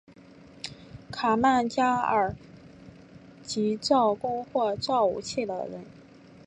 [1.11, 2.35] 卡曼加尔
[3.43, 5.85] 即造弓或造武器的人。